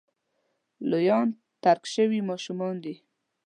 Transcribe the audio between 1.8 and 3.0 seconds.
شوي ماشومان دي.